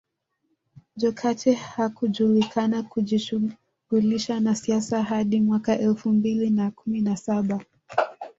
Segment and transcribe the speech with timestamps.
[0.95, 7.59] Jokate hakujulikana kujishughulisha na siasa hadi mwaka elfu mbili na kumi na saba